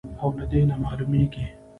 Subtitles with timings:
[0.21, 1.45] او له دې نه معلومېږي،